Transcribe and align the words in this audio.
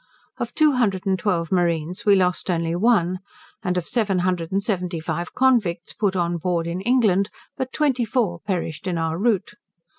Of 0.39 0.55
two 0.55 0.71
hundred 0.71 1.05
and 1.05 1.19
twelve 1.19 1.51
marines 1.51 2.07
we 2.07 2.15
lost 2.15 2.49
only 2.49 2.75
one; 2.75 3.19
and 3.61 3.77
of 3.77 3.87
seven 3.87 4.17
hundred 4.25 4.51
and 4.51 4.63
seventy 4.63 4.99
five 4.99 5.35
convicts, 5.35 5.93
put 5.93 6.15
on 6.15 6.37
board 6.37 6.65
in 6.65 6.81
England, 6.81 7.29
but 7.55 7.71
twenty 7.71 8.03
four 8.03 8.39
perished 8.39 8.87
in 8.87 8.97
our 8.97 9.19
route. 9.19 9.53